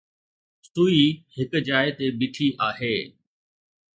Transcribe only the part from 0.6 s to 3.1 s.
سوئي هڪ جاءِ تي بيٺي آهي.